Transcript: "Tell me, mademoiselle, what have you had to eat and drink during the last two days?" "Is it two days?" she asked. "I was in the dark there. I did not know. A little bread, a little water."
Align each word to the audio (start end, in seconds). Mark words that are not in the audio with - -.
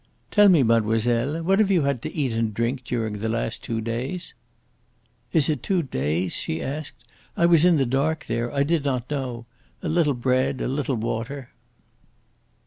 "Tell 0.31 0.49
me, 0.49 0.63
mademoiselle, 0.63 1.43
what 1.43 1.59
have 1.59 1.69
you 1.69 1.83
had 1.83 2.01
to 2.01 2.11
eat 2.11 2.31
and 2.31 2.55
drink 2.55 2.83
during 2.85 3.19
the 3.19 3.29
last 3.29 3.63
two 3.63 3.81
days?" 3.81 4.33
"Is 5.31 5.47
it 5.47 5.61
two 5.61 5.83
days?" 5.83 6.33
she 6.33 6.59
asked. 6.59 7.05
"I 7.37 7.45
was 7.45 7.65
in 7.65 7.77
the 7.77 7.85
dark 7.85 8.25
there. 8.25 8.51
I 8.51 8.63
did 8.63 8.83
not 8.83 9.11
know. 9.11 9.45
A 9.83 9.87
little 9.89 10.15
bread, 10.15 10.59
a 10.59 10.67
little 10.67 10.95
water." 10.95 11.51